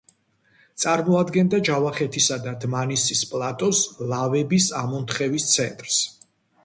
[0.83, 6.01] წარმოადგენდა ჯავახეთისა და დმანისის პლატოს ლავების ამონთხევის ცენტრს.